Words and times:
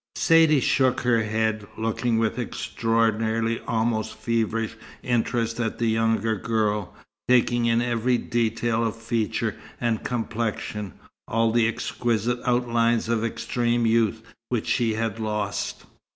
Saidee 0.15 0.59
shook 0.59 1.01
her 1.01 1.21
head, 1.21 1.67
looking 1.77 2.17
with 2.17 2.39
extraordinary, 2.39 3.59
almost 3.67 4.15
feverish, 4.15 4.75
interest 5.03 5.59
at 5.59 5.77
the 5.77 5.85
younger 5.85 6.35
girl, 6.35 6.95
taking 7.27 7.67
in 7.67 7.83
every 7.83 8.17
detail 8.17 8.83
of 8.83 8.95
feature 8.95 9.55
and 9.79 10.03
complexion, 10.03 10.93
all 11.27 11.51
the 11.51 11.67
exquisite 11.67 12.39
outlines 12.47 13.09
of 13.09 13.23
extreme 13.23 13.85
youth, 13.85 14.23
which 14.49 14.65
she 14.65 14.95
had 14.95 15.19
lost. 15.19 15.85